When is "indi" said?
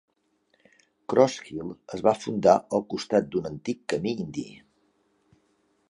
4.27-4.49